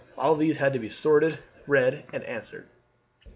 All 0.17 0.35
these 0.35 0.57
had 0.57 0.73
to 0.73 0.79
be 0.79 0.89
sorted, 0.89 1.37
read, 1.67 2.05
and 2.11 2.23
answered. 2.23 2.67